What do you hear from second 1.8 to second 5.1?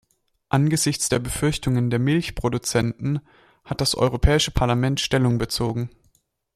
der Milchproduzenten hat das Europäische Parlament